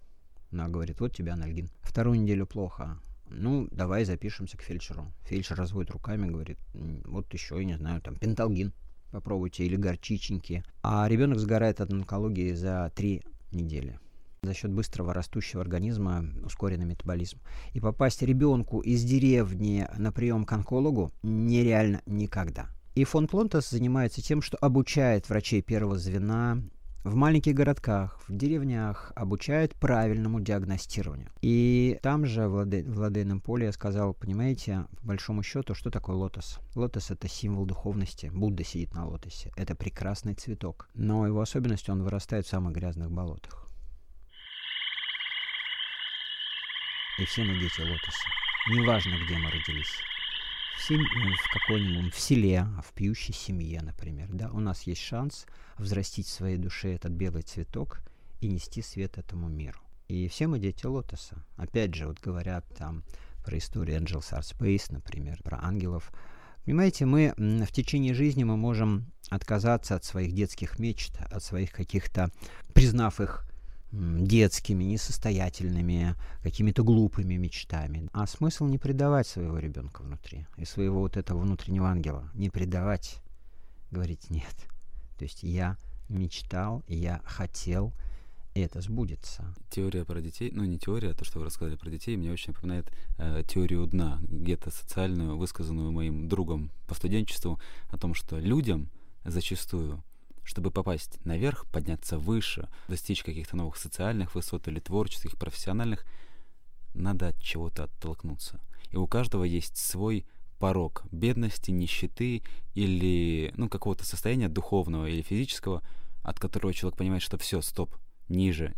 [0.51, 1.69] Она говорит, вот тебе анальгин.
[1.83, 2.99] Вторую неделю плохо.
[3.37, 5.07] Ну, давай запишемся к фельдшеру.
[5.25, 6.59] Фельдшер разводит руками, говорит,
[7.05, 8.73] вот еще, я не знаю, там, пенталгин
[9.11, 10.65] попробуйте или горчиченьки.
[10.83, 13.99] А ребенок сгорает от онкологии за три недели
[14.45, 17.39] за счет быстрого растущего организма ускоренный метаболизм.
[17.73, 22.69] И попасть ребенку из деревни на прием к онкологу нереально никогда.
[22.95, 26.63] И фонд Лонтас занимается тем, что обучает врачей первого звена
[27.05, 31.29] в маленьких городках, в деревнях обучают правильному диагностированию.
[31.43, 36.17] И там же, в, Ладе, Ладейном поле, я сказал, понимаете, по большому счету, что такое
[36.17, 36.61] лотос?
[36.75, 38.31] Лотос— это символ духовности.
[38.33, 39.53] Будда сидит на лотосе.
[39.57, 40.89] Это прекрасный цветок.
[40.95, 43.67] Но его особенность, он вырастает в самых грязных болотах.
[47.19, 48.29] И все мы дети лотоса.
[48.71, 49.95] Неважно, где мы родились
[50.77, 51.01] в, сем...
[51.03, 56.31] в какой-нибудь в селе, в пьющей семье, например, да, у нас есть шанс взрастить в
[56.31, 58.01] своей душе этот белый цветок
[58.41, 59.81] и нести свет этому миру.
[60.09, 61.45] И все мы дети лотоса.
[61.57, 63.05] Опять же, вот говорят там
[63.45, 66.13] про историю Angels Art Space, например, про ангелов.
[66.65, 72.31] Понимаете, мы в течение жизни мы можем отказаться от своих детских мечт, от своих каких-то,
[72.73, 73.47] признав их
[73.95, 78.09] детскими, несостоятельными, какими-то глупыми мечтами.
[78.13, 82.31] А смысл не предавать своего ребенка внутри и своего вот этого внутреннего ангела.
[82.35, 83.21] Не предавать,
[83.91, 84.55] говорить нет.
[85.19, 85.77] То есть я
[86.09, 87.93] мечтал, я хотел,
[88.55, 89.55] и это сбудется.
[89.71, 92.53] Теория про детей, ну не теория, а то, что вы рассказали про детей, мне очень
[92.53, 98.89] напоминает э, теорию дна, где-то социальную, высказанную моим другом по студенчеству, о том, что людям
[99.25, 100.03] зачастую
[100.45, 106.05] чтобы попасть наверх, подняться выше, достичь каких-то новых социальных высот или творческих, профессиональных,
[106.95, 108.61] надо от чего-то оттолкнуться.
[108.91, 110.27] И у каждого есть свой
[110.59, 112.43] порог бедности, нищеты
[112.75, 115.83] или ну, какого-то состояния духовного или физического,
[116.23, 117.97] от которого человек понимает, что все, стоп,
[118.29, 118.75] ниже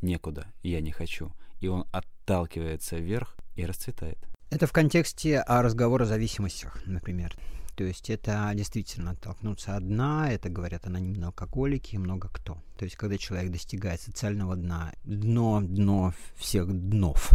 [0.00, 1.32] некуда, я не хочу.
[1.60, 4.18] И он отталкивается вверх и расцветает.
[4.50, 7.36] Это в контексте а, разговора о зависимостях, например.
[7.76, 12.54] То есть это действительно толкнуться одна, это говорят анонимные алкоголики и много кто.
[12.78, 17.32] То есть когда человек достигает социального дна, дно, дно всех днов.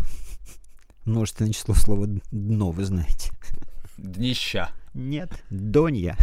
[1.05, 3.31] Множественное число слова дно, вы знаете.
[3.97, 4.71] Днища.
[4.95, 6.17] Нет, донья.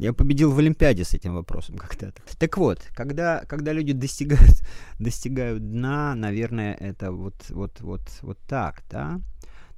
[0.00, 2.22] Я победил в Олимпиаде с этим вопросом когда-то.
[2.38, 4.62] Так вот, когда, когда люди достигают,
[4.98, 9.20] достигают дна, наверное, это вот, вот, вот, вот так, да?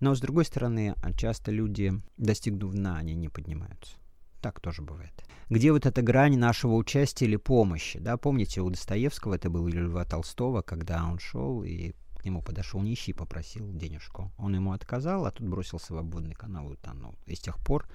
[0.01, 3.97] Но с другой стороны, а часто люди, достигнув дна, они не поднимаются.
[4.43, 5.25] Так тоже бывает.
[5.49, 7.99] Где вот эта грань нашего участия или помощи?
[7.99, 12.43] Да, помните, у Достоевского это было или Льва Толстого, когда он шел и к нему
[12.43, 14.33] подошел нищий попросил денежку.
[14.39, 17.15] Он ему отказал, а тут бросился в водный канал и утонул.
[17.27, 17.89] И с тех пор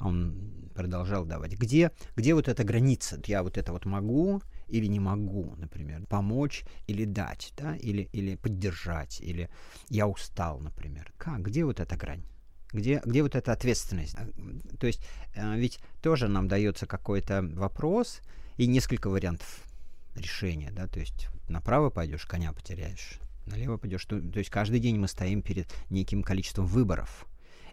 [0.00, 1.56] он продолжал давать.
[1.56, 3.20] Где, где вот эта граница?
[3.26, 8.36] Я вот это вот могу или не могу, например, помочь или дать, да, или, или
[8.36, 9.50] поддержать, или
[9.90, 11.12] я устал, например.
[11.18, 11.42] Как?
[11.42, 12.24] Где вот эта грань?
[12.72, 14.14] Где, где вот эта ответственность?
[14.14, 14.26] А,
[14.78, 15.04] то есть
[15.34, 18.22] э, ведь тоже нам дается какой-то вопрос
[18.56, 19.62] и несколько вариантов
[20.14, 24.06] решения, да, то есть направо пойдешь, коня потеряешь, налево пойдешь.
[24.06, 27.26] То, то есть каждый день мы стоим перед неким количеством выборов.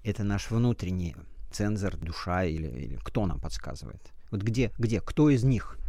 [0.04, 1.16] Это наш внутренний
[1.50, 4.02] цензор, душа или, или кто нам подсказывает?
[4.32, 5.80] Вот где, где, кто из них?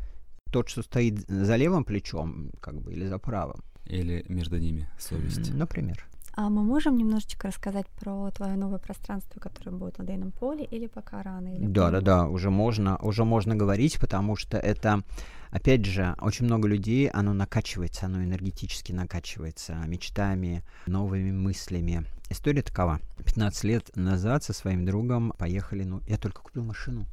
[0.50, 3.62] Тот, что стоит за левым плечом, как бы, или за правым?
[3.86, 5.52] Или между ними совесть?
[5.54, 6.06] Например.
[6.34, 10.86] А мы можем немножечко рассказать про твое новое пространство, которое будет на Дейном поле, или
[10.86, 11.48] пока рано?
[11.48, 15.02] Или да, да, да, уже можно, уже можно говорить, потому что это,
[15.50, 22.06] опять же, очень много людей, оно накачивается, оно энергетически накачивается мечтами, новыми мыслями.
[22.32, 23.00] История такова.
[23.24, 27.06] 15 лет назад со своим другом поехали, ну, я только купил машину.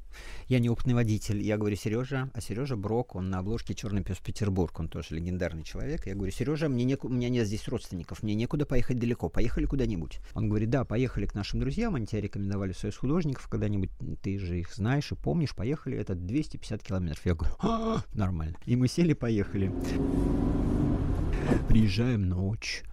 [0.47, 1.41] Я не опытный водитель.
[1.41, 5.63] Я говорю, Сережа, а Сережа Брок, он на обложке Черный пес Петербург, он тоже легендарный
[5.63, 6.07] человек.
[6.07, 7.07] Я говорю, Сережа, мне неку...
[7.07, 10.19] у меня нет здесь родственников, мне некуда поехать далеко, поехали куда-нибудь.
[10.33, 13.89] Он говорит, да, поехали к нашим друзьям, они тебя рекомендовали Союз художников когда-нибудь,
[14.21, 17.25] ты же их знаешь и помнишь, поехали, это 250 километров.
[17.25, 18.57] Я говорю, а, нормально.
[18.65, 19.71] И мы сели, поехали.
[21.69, 22.83] Приезжаем ночь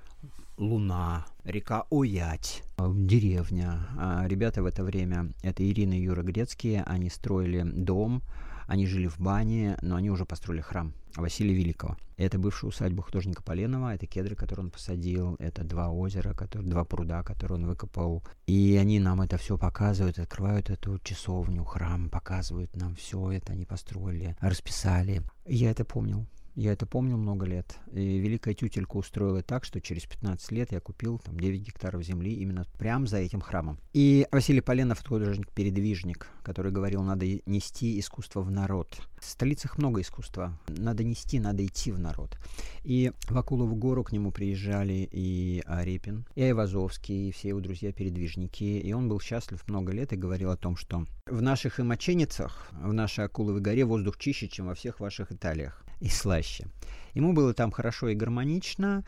[0.58, 3.86] Луна, река Уять, деревня.
[3.98, 8.22] А ребята в это время, это Ирина и Юра Грецкие, они строили дом,
[8.66, 11.96] они жили в бане, но они уже построили храм Василия Великого.
[12.16, 16.84] Это бывшая усадьба художника Поленова, это кедры, которые он посадил, это два озера, которые, два
[16.84, 18.22] пруда, которые он выкопал.
[18.46, 23.64] И они нам это все показывают, открывают эту часовню, храм, показывают нам все это, они
[23.64, 25.22] построили, расписали.
[25.44, 26.26] Я это помнил.
[26.56, 27.78] Я это помню много лет.
[27.92, 32.32] И Великая Тютелька устроила так, что через 15 лет я купил там 9 гектаров земли
[32.32, 33.78] именно прямо за этим храмом.
[33.92, 38.96] И Василий Поленов, художник-передвижник, который говорил, надо нести искусство в народ.
[39.20, 40.56] В столицах много искусства.
[40.68, 42.38] Надо нести, надо идти в народ.
[42.84, 48.62] И в Акулову гору к нему приезжали и Арепин, и Айвазовский, и все его друзья-передвижники.
[48.62, 52.92] И он был счастлив много лет и говорил о том, что в наших имоченицах, в
[52.92, 56.66] нашей Акуловой горе воздух чище, чем во всех ваших Италиях и слаще.
[57.14, 59.04] Ему было там хорошо и гармонично,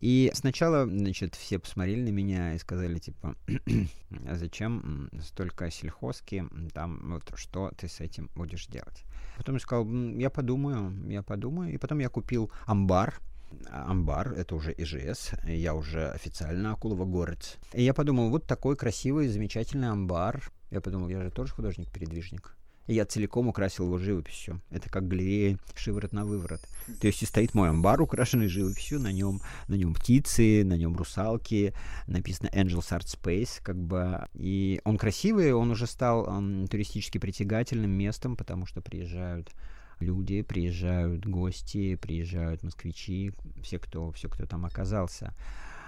[0.00, 3.34] и сначала, значит, все посмотрели на меня и сказали, типа,
[4.26, 9.04] а зачем столько сельхозки, там, вот, что ты с этим будешь делать?
[9.36, 11.72] Потом я сказал, я подумаю, я подумаю.
[11.72, 13.20] И потом я купил амбар,
[13.70, 17.58] амбар, это уже ИЖС, я уже официально Акулова город.
[17.72, 20.50] И я подумал, вот такой красивый, замечательный амбар.
[20.70, 22.57] Я подумал, я же тоже художник-передвижник.
[22.88, 24.60] И я целиком украсил его живописью.
[24.70, 26.60] Это как галерея шиворот на выворот.
[27.00, 30.96] То есть и стоит мой амбар, украшенный живописью, на нем, на нем птицы, на нем
[30.96, 31.74] русалки,
[32.06, 34.26] написано Angels Art Space, как бы.
[34.34, 39.50] И он красивый, он уже стал эм, туристически притягательным местом, потому что приезжают
[40.00, 45.34] люди, приезжают гости, приезжают москвичи, все, кто, все, кто там оказался.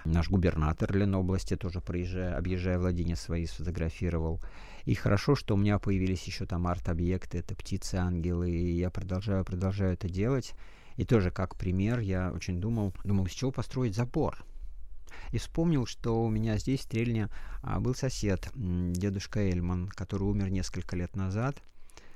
[0.05, 4.41] Наш губернатор Ленобласти тоже приезжая, объезжая владения свои, сфотографировал.
[4.85, 9.95] И хорошо, что у меня появились еще там арт-объекты, это птицы-ангелы, и я продолжаю, продолжаю
[9.95, 10.55] это делать.
[10.97, 14.45] И тоже как пример я очень думал, думал, с чего построить забор.
[15.33, 17.29] И вспомнил, что у меня здесь в Стрельне
[17.63, 21.57] а, был сосед, дедушка Эльман, который умер несколько лет назад.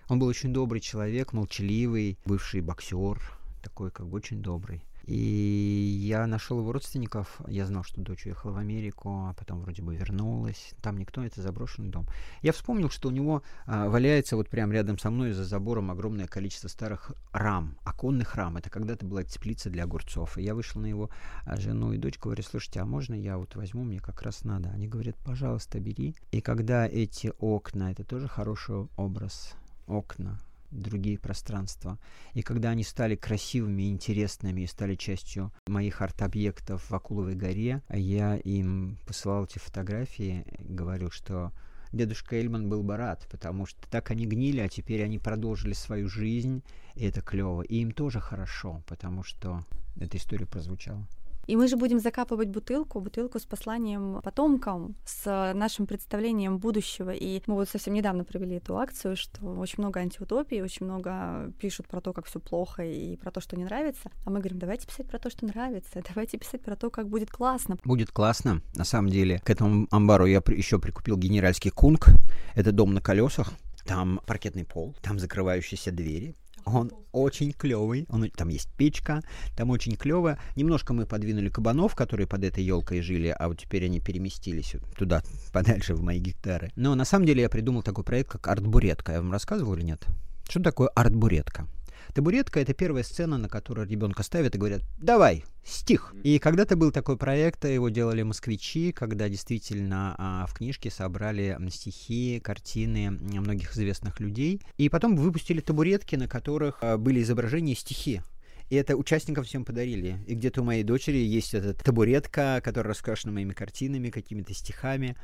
[0.09, 3.21] Он был очень добрый человек, молчаливый, бывший боксер,
[3.63, 4.85] такой как бы очень добрый.
[5.07, 7.41] И я нашел его родственников.
[7.47, 10.73] Я знал, что дочь уехала в Америку, а потом вроде бы вернулась.
[10.83, 12.07] Там никто, это заброшенный дом.
[12.43, 16.27] Я вспомнил, что у него а, валяется вот прямо рядом со мной за забором огромное
[16.27, 18.57] количество старых рам, оконных рам.
[18.57, 20.39] Это когда-то была теплица для огурцов.
[20.39, 21.11] И я вышел на его
[21.45, 24.71] а, жену и дочь, говорю, слушайте, а можно я вот возьму, мне как раз надо.
[24.71, 26.15] Они говорят, пожалуйста, бери.
[26.31, 29.55] И когда эти окна, это тоже хороший образ,
[29.87, 30.41] окна,
[30.75, 31.99] другие пространства.
[32.35, 38.37] И когда они стали красивыми, интересными и стали частью моих арт-объектов в Акуловой горе, я
[38.37, 41.53] им посылал эти фотографии, говорил, что
[41.93, 46.09] дедушка Эльман был бы рад, потому что так они гнили, а теперь они продолжили свою
[46.09, 46.63] жизнь,
[46.95, 47.63] и это клево.
[47.63, 49.65] И им тоже хорошо, потому что
[49.97, 51.07] эта история прозвучала.
[51.47, 57.11] И мы же будем закапывать бутылку, бутылку с посланием потомкам, с нашим представлением будущего.
[57.11, 61.87] И мы вот совсем недавно провели эту акцию, что очень много антиутопий, очень много пишут
[61.89, 64.11] про то, как все плохо и про то, что не нравится.
[64.25, 67.31] А мы говорим, давайте писать про то, что нравится, давайте писать про то, как будет
[67.31, 67.79] классно.
[67.85, 68.63] Будет классно.
[68.75, 72.09] На самом деле, к этому амбару я еще прикупил генеральский кунг.
[72.55, 73.53] Это дом на колесах.
[73.85, 78.07] Там паркетный пол, там закрывающиеся двери, он очень клевый.
[78.09, 79.23] Он, там есть печка,
[79.57, 80.39] там очень клево.
[80.57, 85.23] Немножко мы подвинули кабанов, которые под этой елкой жили, а вот теперь они переместились туда,
[85.53, 86.71] подальше в мои гектары.
[86.77, 89.13] Но на самом деле я придумал такой проект, как арт-буретка.
[89.13, 90.07] Я вам рассказывал или нет?
[90.49, 91.67] Что такое арт-буретка?
[92.15, 96.15] Табуретка— это первая сцена, на которую ребенка ставят и говорят «давай, стих».
[96.23, 102.39] И когда-то был такой проект, его делали москвичи, когда действительно а, в книжке собрали стихи,
[102.39, 104.63] картины многих известных людей.
[104.77, 108.23] И потом выпустили табуретки, на которых а, были изображения стихи.
[108.71, 110.19] И это участникам всем подарили.
[110.29, 115.17] И где-то у моей дочери есть эта табуретка, которая раскрашена моими картинами, какими-то стихами.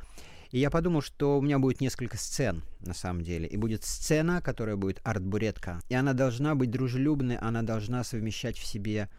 [0.51, 3.47] И я подумал, что у меня будет несколько сцен, на самом деле.
[3.47, 5.79] И будет сцена, которая будет арт-буретка.
[5.89, 9.09] И она должна быть дружелюбной, она должна совмещать в себе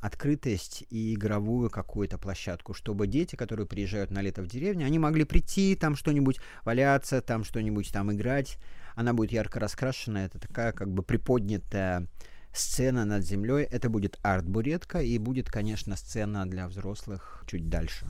[0.00, 5.24] открытость и игровую какую-то площадку, чтобы дети, которые приезжают на лето в деревню, они могли
[5.24, 8.58] прийти, там что-нибудь валяться, там что-нибудь там играть.
[8.94, 12.08] Она будет ярко раскрашена, это такая как бы приподнятая
[12.52, 13.64] сцена над землей.
[13.64, 18.06] Это будет арт-буретка и будет, конечно, сцена для взрослых чуть дальше.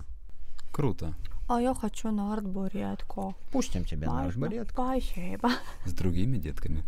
[0.72, 1.14] Круто.
[1.50, 3.34] А я хочу на арт-буретку.
[3.50, 4.84] Пустим тебя на арт-буретку.
[4.84, 5.50] Спасибо.
[5.84, 6.84] С другими детками.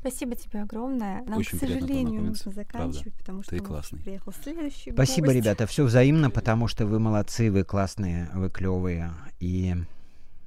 [0.00, 1.22] Спасибо тебе огромное.
[1.26, 3.18] Нам, Очень к сожалению, нужно заканчивать, Правда.
[3.18, 3.98] потому что Ты классный.
[3.98, 5.36] приехал следующий Спасибо, гость.
[5.36, 9.12] ребята, все взаимно, потому что вы молодцы, вы классные, вы клевые.
[9.40, 9.74] И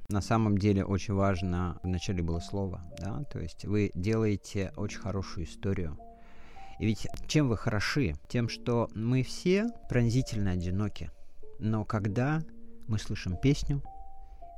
[0.08, 5.46] на самом деле очень важно, вначале было слово, да, то есть вы делаете очень хорошую
[5.46, 5.96] историю.
[6.80, 8.16] И ведь чем вы хороши?
[8.26, 11.12] Тем, что мы все пронзительно одиноки.
[11.60, 12.42] Но когда
[12.88, 13.82] мы слышим песню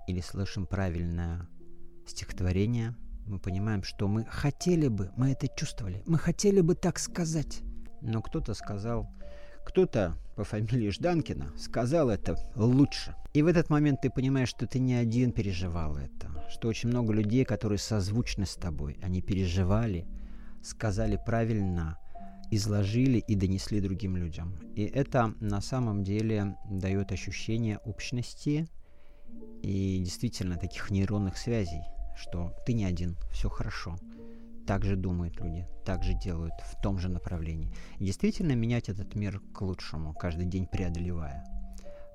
[0.07, 1.47] или слышим правильное
[2.07, 7.61] стихотворение, мы понимаем, что мы хотели бы, мы это чувствовали, мы хотели бы так сказать.
[8.01, 9.11] Но кто-то сказал,
[9.67, 13.15] кто-то по фамилии Жданкина сказал это лучше.
[13.35, 17.13] И в этот момент ты понимаешь, что ты не один переживал это, что очень много
[17.13, 20.07] людей, которые созвучны с тобой, они переживали,
[20.63, 21.99] сказали правильно,
[22.51, 24.59] изложили и донесли другим людям.
[24.75, 28.69] И это на самом деле дает ощущение общности
[29.63, 31.83] и действительно таких нейронных связей,
[32.17, 33.97] что ты не один, все хорошо.
[34.67, 37.73] Так же думают люди, так же делают в том же направлении.
[37.99, 41.58] И действительно менять этот мир к лучшему, каждый день преодолевая.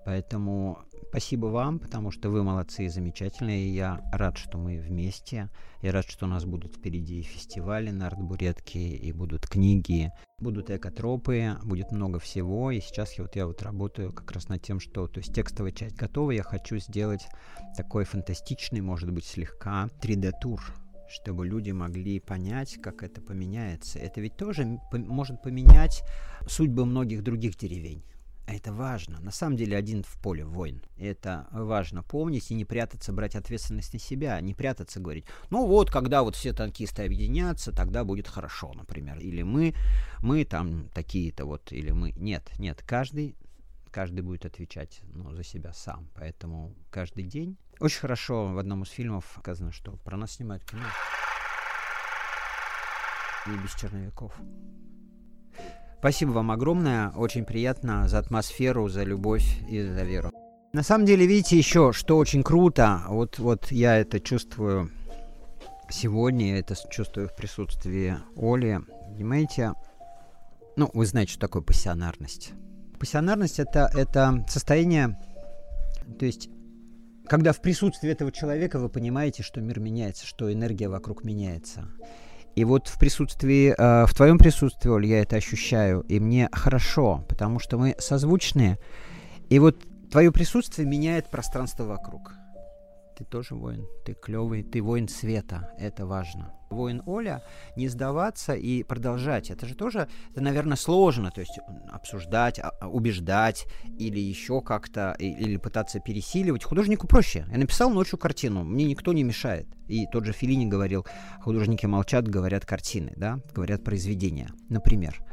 [0.06, 3.66] Поэтому спасибо вам, потому что вы молодцы и замечательные.
[3.66, 5.50] И я рад, что мы вместе.
[5.82, 10.70] Я рад, что у нас будут впереди и фестивали на Артбуретке, и будут книги, будут
[10.70, 12.72] экотропы, будет много всего.
[12.72, 15.08] И сейчас я вот, я вот работаю как раз над тем, что...
[15.08, 17.28] То есть текстовая часть готова, я хочу сделать
[17.78, 20.62] такой фантастичный, может быть, слегка 3D-тур
[21.14, 24.00] чтобы люди могли понять, как это поменяется.
[24.00, 26.02] Это ведь тоже может поменять
[26.48, 28.04] судьбы многих других деревень.
[28.46, 29.20] А это важно.
[29.22, 30.82] На самом деле один в поле воин.
[30.98, 35.90] Это важно помнить и не прятаться, брать ответственность на себя, не прятаться, говорить, ну вот,
[35.90, 39.18] когда вот все танкисты объединятся, тогда будет хорошо, например.
[39.20, 39.74] Или мы,
[40.20, 42.12] мы там такие-то вот, или мы...
[42.12, 43.36] Нет, нет, каждый,
[43.92, 46.10] каждый будет отвечать ну, за себя сам.
[46.16, 47.58] Поэтому каждый день...
[47.80, 50.84] Очень хорошо в одном из фильмов сказано, что про нас снимают кино.
[53.48, 54.34] И без черновиков.
[56.04, 57.12] Спасибо вам огромное.
[57.12, 60.34] Очень приятно за атмосферу, за любовь и за веру.
[60.74, 64.92] На самом деле, видите, еще, что очень круто, вот, вот я это чувствую
[65.90, 68.82] сегодня, я это чувствую в присутствии Оли.
[69.14, 69.76] Понимаете,
[70.76, 72.52] ну, вы знаете, что такое пассионарность.
[73.00, 75.18] Пассионарность это, это состояние,
[76.20, 76.50] то есть,
[77.28, 81.88] когда в присутствии этого человека вы понимаете, что мир меняется, что энергия вокруг меняется.
[82.56, 87.26] И вот в присутствии, э, в твоем присутствии, Оль, я это ощущаю, и мне хорошо,
[87.28, 88.78] потому что мы созвучные,
[89.50, 92.34] и вот твое присутствие меняет пространство вокруг.
[93.18, 96.52] Ты тоже воин, ты клевый, ты воин света, это важно.
[96.72, 97.44] Воин Оля,
[97.76, 99.52] не сдаваться и продолжать.
[99.52, 101.60] Это же тоже, это, наверное, сложно, то есть
[101.92, 103.68] обсуждать, а- а, убеждать
[104.00, 106.64] или еще как-то, или пытаться пересиливать.
[106.64, 107.46] Художнику проще.
[107.52, 109.68] Я написал ночью картину, мне никто не мешает.
[109.88, 111.06] И тот же Филини говорил,
[111.42, 115.24] художники молчат, говорят картины, да, говорят произведения, например.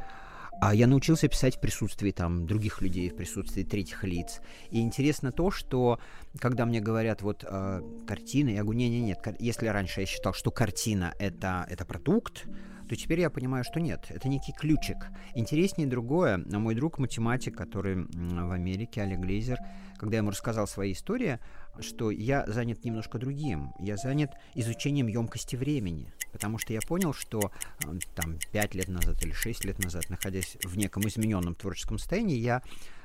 [0.61, 4.41] А я научился писать в присутствии там других людей, в присутствии третьих лиц.
[4.69, 5.99] И интересно то, что
[6.39, 11.15] когда мне говорят вот э, картина, я говорю, не-не-нет, если раньше я считал, что картина
[11.17, 12.45] это, это продукт,
[12.91, 15.11] то теперь я понимаю, что нет, это некий ключик.
[15.33, 16.43] Интереснее другое.
[16.45, 19.59] Мой друг математик, который в Америке, Олег Глейзер,
[19.95, 21.39] когда я ему рассказал свои истории,
[21.79, 23.71] что я занят немножко другим.
[23.79, 26.11] Я занят изучением емкости времени.
[26.33, 27.53] Потому что я понял, что
[27.85, 32.37] э, там 5 лет назад или 6 лет назад, находясь в неком измененном творческом состоянии,
[32.37, 32.61] я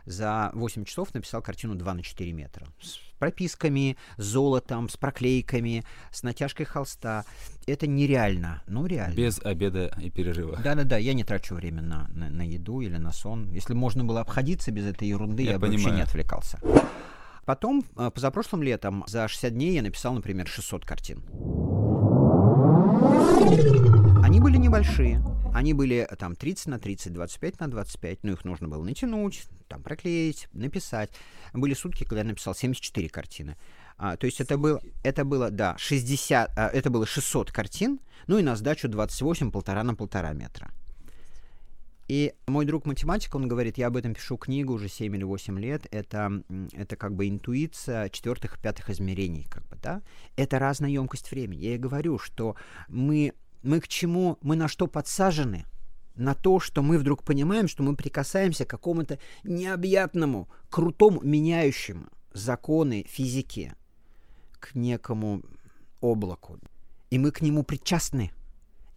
[0.07, 2.67] за 8 часов написал картину 2 на 4 метра.
[2.81, 7.25] С прописками, с золотом, с проклейками, с натяжкой холста.
[7.67, 9.15] Это нереально, ну реально.
[9.15, 10.59] Без обеда и перерыва.
[10.63, 13.51] Да-да-да, я не трачу время на, на, на еду или на сон.
[13.53, 16.61] Если можно было обходиться без этой ерунды, я, я бы вообще не отвлекался.
[17.45, 21.23] Потом, э, позапрошлым летом, за 60 дней я написал, например, 600 картин.
[24.27, 25.22] Они были небольшие.
[25.55, 29.45] Они были э, там 30 на 30, 25 на 25, но их нужно было натянуть,
[29.68, 31.11] там проклеить, написать.
[31.53, 33.57] Были сутки, когда я написал 74 картины.
[33.97, 38.37] А, то есть это было, это было, да, 60, а, это было 600 картин, ну
[38.39, 40.72] и на сдачу 28, полтора на полтора метра.
[42.09, 45.59] И мой друг математик, он говорит, я об этом пишу книгу уже 7 или 8
[45.59, 50.03] лет, это, это как бы интуиция четвертых и пятых измерений, как бы, да,
[50.37, 51.61] это разная емкость времени.
[51.61, 52.55] Я и говорю, что
[52.89, 53.33] мы,
[53.67, 55.67] мы к чему, мы на что подсажены,
[56.14, 63.05] на то, что мы вдруг понимаем, что мы прикасаемся к какому-то необъятному, крутому, меняющему законы
[63.09, 63.75] физики,
[64.59, 65.43] к некому
[66.01, 66.59] облаку.
[67.11, 68.31] И мы к нему причастны.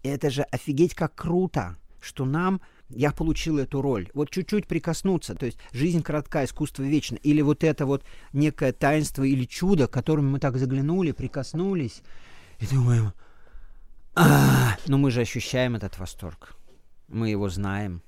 [0.03, 4.09] Это же офигеть как круто, что нам я получил эту роль.
[4.13, 7.17] Вот чуть-чуть прикоснуться, то есть жизнь коротка, искусство вечно.
[7.17, 8.03] Или вот это вот
[8.33, 12.01] некое таинство или чудо, к которому мы так заглянули, прикоснулись,
[12.59, 13.13] и думаем,
[14.15, 16.55] а, но мы же ощущаем этот восторг.
[17.07, 18.01] Мы его знаем.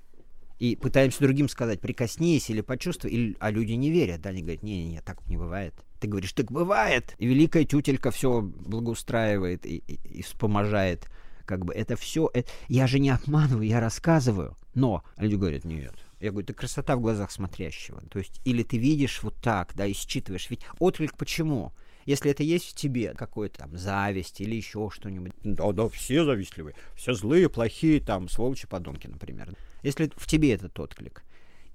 [0.59, 4.61] И пытаемся другим сказать, прикоснись или почувствуй, или, а люди не верят, да, они говорят,
[4.61, 5.73] не-не-не, так не бывает.
[5.99, 7.15] Ты говоришь, так бывает.
[7.17, 11.09] И великая тютелька все благоустраивает и, и, и вспоможает
[11.45, 14.55] как бы это все, это, я же не обманываю, я рассказываю.
[14.73, 15.95] Но люди говорят, нет.
[16.19, 18.01] Я говорю, это красота в глазах смотрящего.
[18.09, 20.49] То есть, или ты видишь вот так, да, и считываешь.
[20.49, 21.73] Ведь отклик почему?
[22.05, 25.33] Если это есть в тебе, какой-то там зависть или еще что-нибудь.
[25.43, 29.53] Да, да, все завистливые, все злые, плохие, там, сволочи, подонки, например.
[29.83, 31.23] Если в тебе этот отклик.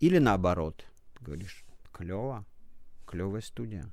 [0.01, 0.85] Или наоборот,
[1.18, 2.45] ты говоришь, клево,
[3.07, 3.89] клевая студия.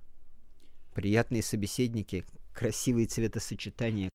[0.94, 4.10] Приятные собеседники, красивые цветосочетания.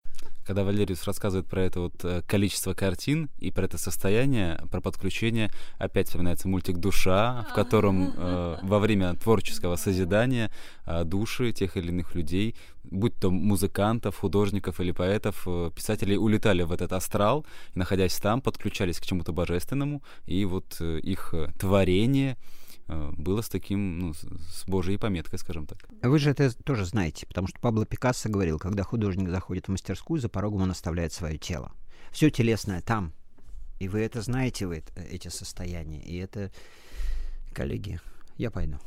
[0.46, 5.50] Когда Валериус рассказывает про это вот э, количество картин и про это состояние, про подключение,
[5.78, 10.50] опять вспоминается мультик «Душа», в котором э, во время творческого созидания
[10.86, 16.62] э, души тех или иных людей, будь то музыкантов, художников или поэтов, э, писателей, улетали
[16.62, 21.48] в этот астрал, и, находясь там, подключались к чему-то божественному, и вот э, их э,
[21.58, 22.38] творение—
[22.88, 25.78] было с таким, ну, с божьей пометкой, скажем так.
[26.02, 30.20] Вы же это тоже знаете, потому что Пабло Пикассо говорил, когда художник заходит в мастерскую,
[30.20, 31.72] за порогом он оставляет свое тело.
[32.10, 33.12] Все телесное там.
[33.78, 36.02] И вы это знаете, вы эти состояния.
[36.02, 36.50] И это,
[37.52, 38.00] коллеги,
[38.36, 38.78] я пойду.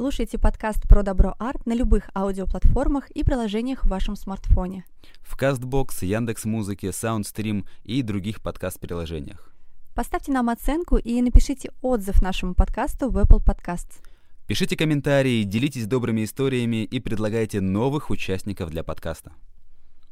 [0.00, 4.86] Слушайте подкаст про добро арт на любых аудиоплатформах и приложениях в вашем смартфоне.
[5.20, 9.52] В Castbox, Яндекс Музыке, Soundstream и других подкаст-приложениях.
[9.94, 14.02] Поставьте нам оценку и напишите отзыв нашему подкасту в Apple Podcasts.
[14.46, 19.34] Пишите комментарии, делитесь добрыми историями и предлагайте новых участников для подкаста.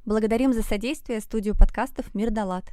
[0.04, 2.66] Благодарим за содействие студию подкастов «Мир Далат».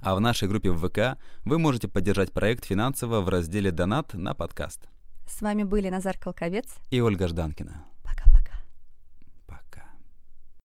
[0.00, 4.34] А в нашей группе в ВК вы можете поддержать проект финансово в разделе «Донат» на
[4.34, 4.88] подкаст.
[5.30, 7.89] С вами были Назар Колковец и Ольга Жданкина.